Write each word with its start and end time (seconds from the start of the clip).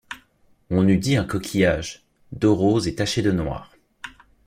On 0.71 0.87
eût 0.87 0.97
dit 0.97 1.15
un 1.15 1.23
coquillage; 1.25 2.01
Dos 2.31 2.55
rose 2.55 2.87
et 2.87 2.95
taché 2.95 3.21
de 3.21 3.31
noir. 3.31 3.71